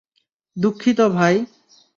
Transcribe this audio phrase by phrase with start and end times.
[0.57, 1.35] দুঃখিত, ভাই।